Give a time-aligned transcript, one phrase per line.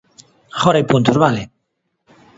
[0.57, 1.43] Agora hai puntos, ¡vale!